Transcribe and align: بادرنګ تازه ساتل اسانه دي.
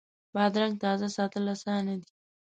بادرنګ 0.33 0.73
تازه 0.83 1.07
ساتل 1.17 1.45
اسانه 1.53 1.93
دي. 2.01 2.09